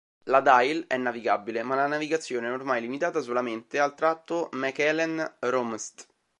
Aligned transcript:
La 0.23 0.41
Dyle 0.41 0.85
è 0.87 0.97
navigabile 0.97 1.61
ma 1.61 1.75
la 1.75 1.85
navigazione 1.85 2.47
è 2.47 2.51
ormai 2.51 2.81
limitata 2.81 3.21
solamente 3.21 3.77
al 3.77 3.93
tratto 3.93 4.49
Mechelen-Rumst. 4.53 6.07